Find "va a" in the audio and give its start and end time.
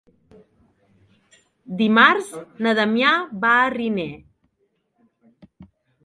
3.43-3.67